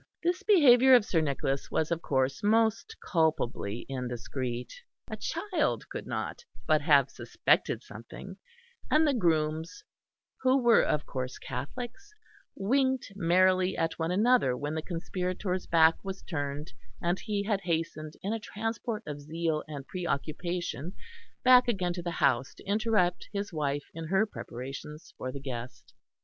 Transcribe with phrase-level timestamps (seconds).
[0.23, 4.73] This behaviour of Sir Nicholas' was of course most culpably indiscreet.
[5.07, 8.37] A child could not but have suspected something,
[8.89, 9.83] and the grooms,
[10.41, 12.15] who were of course Catholics,
[12.55, 18.13] winked merrily at one another when the conspirator's back was turned, and he had hastened
[18.23, 20.93] in a transport of zeal and preoccupation
[21.43, 25.93] back again to the house to interrupt his wife in her preparations for the guest.